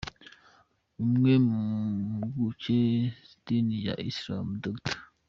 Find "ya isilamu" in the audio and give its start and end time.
3.87-4.53